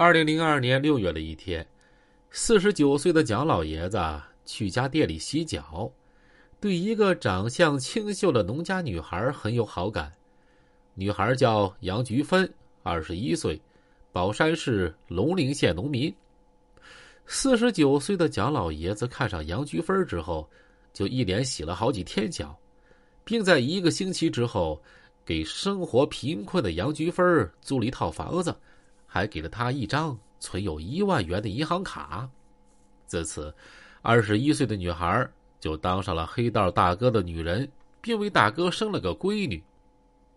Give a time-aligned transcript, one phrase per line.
[0.00, 1.66] 二零零二年六月的一天，
[2.30, 3.98] 四十九岁的蒋老爷子
[4.44, 5.90] 去家店里洗脚，
[6.60, 10.12] 对一个长相清秀的农家女孩很有好感。
[10.94, 12.48] 女孩叫杨菊芬，
[12.84, 13.60] 二十一岁，
[14.12, 16.14] 宝山市龙陵县农民。
[17.26, 20.48] 四十九岁的蒋老爷子看上杨菊芬之后，
[20.92, 22.56] 就一连洗了好几天脚，
[23.24, 24.80] 并在一个星期之后，
[25.24, 28.54] 给生活贫困的杨菊芬租了一套房子，
[29.08, 32.30] 还给了她一张存有一万元的银行卡。
[33.06, 33.52] 自此，
[34.02, 37.68] 二十一岁的女孩就当上了黑道大哥的女人，
[38.00, 39.60] 并为大哥生了个闺女。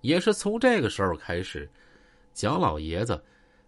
[0.00, 1.70] 也是从这个时候开始，
[2.32, 3.22] 蒋老爷子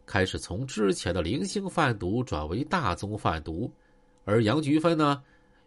[0.06, 3.72] 开始从之前的零星贩毒转为大宗贩毒，
[4.24, 5.22] 而杨菊芬呢，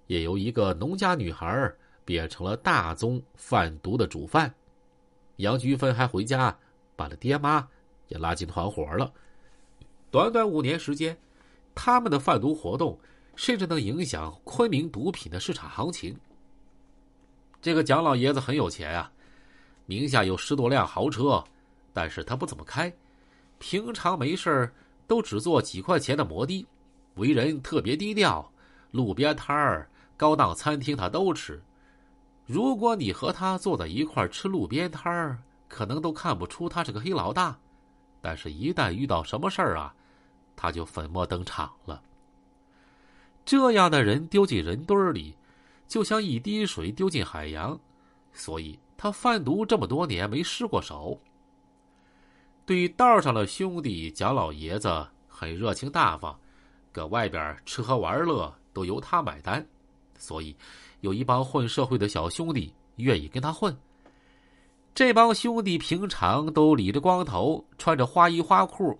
[0.08, 1.72] 也由一个农家女孩
[2.04, 4.54] 变成了大宗贩毒的主犯。
[5.38, 6.58] 杨菊芬还回家
[6.96, 7.68] 把他爹妈
[8.08, 9.12] 也拉进团伙了。
[10.10, 11.18] 短短五年时间，
[11.76, 12.98] 他们的贩毒活动
[13.36, 16.18] 甚至能影响昆明毒品的市场行情。
[17.62, 19.12] 这个蒋老爷子很有钱啊。
[19.86, 21.42] 名下有十多辆豪车，
[21.94, 22.94] 但是他不怎么开，
[23.58, 24.70] 平常没事
[25.08, 26.68] 都只坐几块钱的摩的，
[27.16, 28.52] 为人特别低调，
[28.92, 31.62] 路边摊儿、高档餐厅他都吃。
[32.46, 37.58] 如果你和他坐在一块吃路边摊儿，可能都看不出他是个黑老大，
[38.28, 39.96] 但是，一旦遇到什么事儿啊，
[40.54, 42.04] 他就粉墨登场了。
[43.46, 45.34] 这样的人丢进人堆儿里，
[45.88, 47.80] 就像一滴水丢进海洋，
[48.34, 48.78] 所以。
[48.98, 51.18] 他贩毒这么多年没失过手。
[52.66, 56.38] 对道上的兄弟，蒋老爷子很热情大方，
[56.92, 59.66] 搁外边吃喝玩乐都由他买单，
[60.18, 60.54] 所以
[61.00, 63.74] 有一帮混社会的小兄弟愿意跟他混。
[64.98, 68.98] 这帮兄弟平常都理着光头，穿着花衣花裤，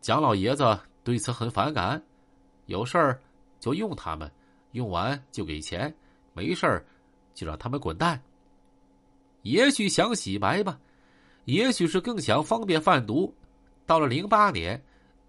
[0.00, 2.00] 蒋老爷子对此很反感，
[2.66, 3.20] 有事儿
[3.58, 4.30] 就用他们，
[4.74, 5.92] 用完就给钱，
[6.34, 6.86] 没事儿
[7.34, 8.22] 就让他们滚蛋。
[9.42, 10.78] 也许想洗白吧，
[11.46, 13.34] 也许是更想方便贩毒。
[13.86, 14.80] 到了零八年，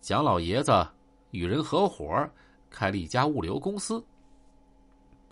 [0.02, 0.88] 蒋老爷子
[1.32, 2.30] 与人合伙
[2.70, 4.06] 开了一家物流公司。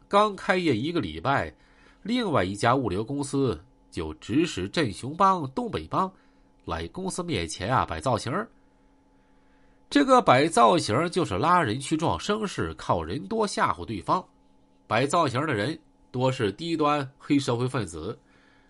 [0.07, 1.53] 刚开业一个礼拜，
[2.01, 3.63] 另外一家物流公司
[3.93, 6.11] 就指使镇雄帮、东北帮
[6.65, 8.33] 来公司面前啊摆造型。
[9.87, 14.25] 这个摆造型就是拉人去撞声势，靠人多吓唬对方。
[14.87, 15.79] 摆造型的人
[16.11, 18.17] 多是低端黑社会分子。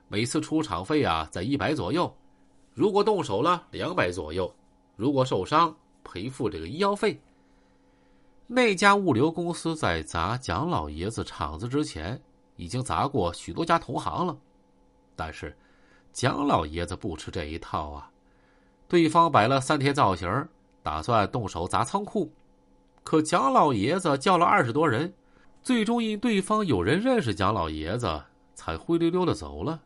[0.10, 2.14] 每次出场费啊，在一百左右，
[2.74, 4.46] 如果动手了，两百左右；
[4.98, 5.74] 如果受伤，
[6.04, 7.18] 赔付这个医药费。
[8.46, 12.22] 那家物流公司在砸蒋老爷子厂子之前，
[12.58, 14.38] 已经砸过许多家同行了，
[15.16, 15.56] 但是
[16.12, 18.09] 蒋老爷子不吃这一套啊。
[18.88, 20.47] 对方摆了三天造型，
[20.81, 22.31] 打算动手砸仓库，
[23.03, 25.12] 可蒋老爷子叫了二十多人，
[25.62, 28.22] 最终因对方有人认识蒋老爷子，
[28.53, 29.81] 才灰溜溜的走了。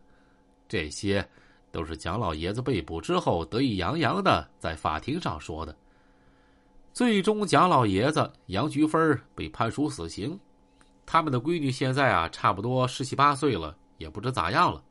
[0.68, 1.26] 这些，
[1.72, 5.74] 都是蒋老爷子被捕之后得意洋洋的在法庭上说的。
[6.92, 10.38] 最终，蒋老爷子杨菊芬被判处死刑，
[11.06, 14.84] 他们的闺女现在啊，差不多十七八岁了，也不知咋样了。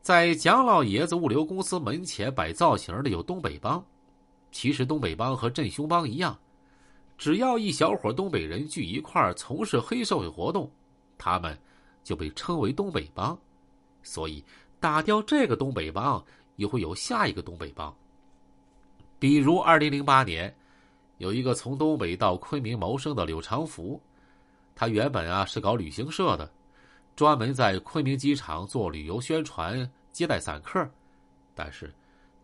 [0.00, 3.84] 在蒋老爷子物流公司门前摆造型的有东北帮，
[4.50, 6.38] 其实东北帮和镇雄帮一样，
[7.18, 10.70] 只要一小伙东北人聚一块从事黑社会活动，
[11.18, 11.56] 他们
[12.02, 13.38] 就被称为东北帮。
[14.02, 14.42] 所以，
[14.80, 16.24] 打掉这个东北帮，
[16.56, 17.94] 又会有下一个东北帮。
[19.18, 20.52] 比如，二零零八年，
[21.18, 24.00] 有一个从东北到昆明谋生的柳长福，
[24.74, 26.50] 他原本啊是搞旅行社的，
[27.20, 30.88] 专门在昆明机场做旅游宣传、接待散客，
[31.54, 31.92] 但是，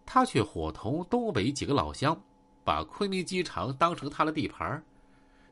[0.05, 2.15] 他却伙同东北几个老乡，
[2.63, 4.85] 把昆明机场当成他的地盘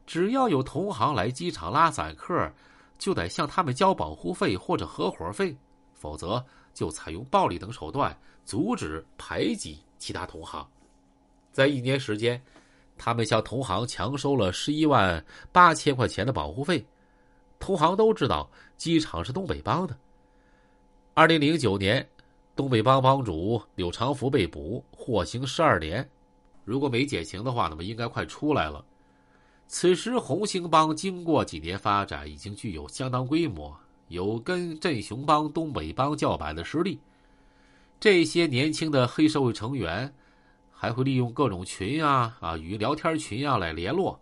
[0.04, 2.52] 只要有同行来机场拉散客，
[2.98, 5.56] 就得向他们交保护费或者合伙费。
[5.94, 8.14] 否则，就采用暴力等手段
[8.44, 10.68] 阻止、排挤其他同行。
[11.50, 12.38] 在一年时间，
[12.98, 16.84] 他们向同行强收了十一万八千块钱的保护费。
[17.64, 19.96] 同行都知道机场是东北帮的。
[21.14, 22.06] 二零零九年，
[22.54, 26.06] 东北帮帮主柳长福被捕，获刑十二年。
[26.66, 28.84] 如果没减刑的话，那么应该快出来了。
[29.66, 33.74] 此时，红星帮经过几年发展，已经具有相当规模。
[34.08, 37.00] 有跟镇雄帮、东北帮叫板的实力。
[37.98, 40.12] 这些年轻的黑社会成员
[40.70, 44.20] 还会利用各种群啊啊与聊天群啊来联络，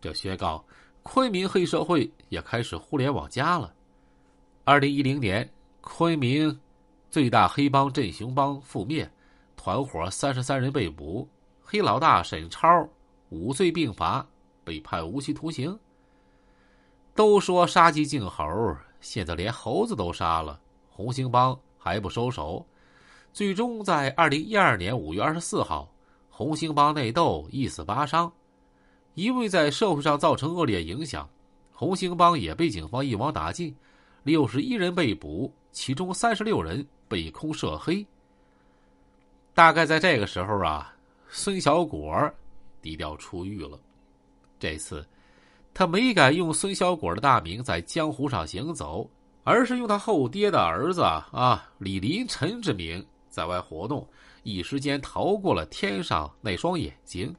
[0.00, 0.64] 这宣告
[1.08, 3.72] 昆明黑社会也开始互联网加了。
[4.64, 5.48] 二零一零年，
[5.80, 6.60] 昆明
[7.08, 9.08] 最大黑帮镇雄帮覆灭，
[9.54, 11.26] 团伙三十三人被捕，
[11.62, 12.66] 黑老大沈超
[13.28, 14.26] 五罪并罚，
[14.64, 15.78] 被判无期徒刑。
[17.14, 20.60] 都说杀鸡儆猴，现在连猴子都杀了，
[20.90, 22.66] 红星帮还不收手。
[23.32, 25.88] 最终在二零一二年五月二十四号，
[26.28, 28.30] 红星帮内斗，一死八伤。
[29.16, 31.28] 因为在社会上造成恶劣影响，
[31.72, 33.74] 红星帮也被警方一网打尽，
[34.22, 38.06] 六十一人被捕，其中三十六人被控涉黑。
[39.52, 40.94] 大概在这个时候啊，
[41.28, 42.30] 孙小果
[42.80, 43.76] 低调出狱了。
[44.60, 45.04] 这次。
[45.78, 49.06] 他没敢用孙小果的大名在江湖上行走，
[49.44, 54.08] 而是用他后爹的儿子啊李林晨之名在外活动，
[54.42, 57.36] 一时间逃过了天上那双眼睛。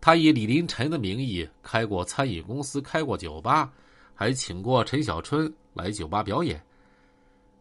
[0.00, 3.70] 他以李林晨的名义开过餐饮公司，开过酒吧，
[4.14, 6.62] 还请过陈小春来酒吧表演。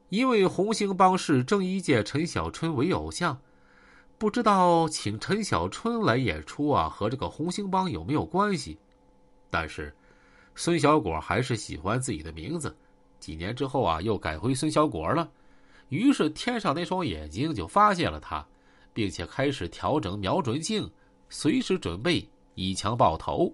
[0.09, 3.39] 因为红星帮是郑伊健、陈小春为偶像，
[4.17, 8.77] 不知道请陈小春来演出啊，和这个红星帮有没有关系？
[9.49, 9.93] 但是。
[10.55, 12.75] 孙小果还是喜欢自己的名字，
[13.17, 15.31] 几年之后啊，又改回孙小果了。
[15.87, 18.45] 于是天上那双眼睛就发现了他，
[18.93, 20.91] 并且开始调整瞄准镜，
[21.29, 23.53] 随时准备以枪爆头。